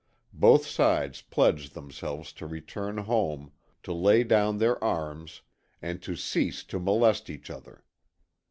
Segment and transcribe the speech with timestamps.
[0.33, 3.51] Both sides pledged themselves to return home,
[3.83, 5.43] to lay down their arms
[5.79, 7.83] and to cease to molest each other.